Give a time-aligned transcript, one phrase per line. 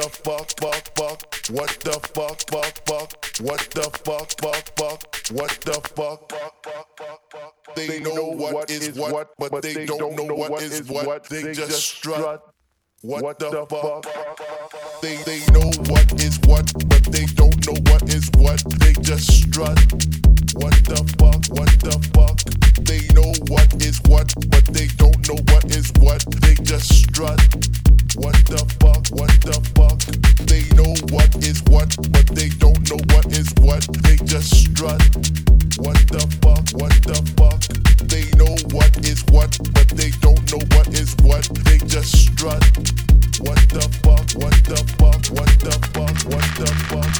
[0.00, 1.36] What the fuck, fuck, fuck?
[1.50, 3.12] What the fuck, fuck, fuck?
[3.42, 5.16] What the fuck, fuck, fuck?
[5.30, 7.74] What the fuck, fuck, fuck, fuck, fuck?
[7.76, 11.24] They know what is what, but they don't know what is what.
[11.24, 12.42] They just strut.
[13.02, 14.06] What the fuck?
[15.02, 18.60] They they know what is what, but they don't know what is what.
[18.80, 19.80] They just strut.
[20.60, 21.40] What the fuck?
[21.56, 22.36] What the fuck?
[22.84, 26.20] They know what is what, but they don't know what is what.
[26.42, 27.40] They just strut.
[28.20, 29.08] What the fuck?
[29.16, 30.04] What the fuck?
[30.44, 33.80] They know what is what, but they don't know what is what.
[34.04, 35.00] They just strut.
[35.80, 36.68] What the fuck?
[36.76, 37.60] What the fuck?
[38.04, 41.48] They know what is what, but they don't know what is what.
[41.64, 42.60] They just strut.
[43.40, 44.28] What the fuck?
[44.36, 45.26] What the fuck?
[45.30, 46.16] What the fuck?
[46.26, 47.10] What the fuck?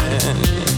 [0.00, 0.77] mind.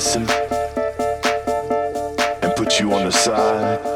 [0.00, 0.30] medicine
[2.42, 3.89] and put you on the side.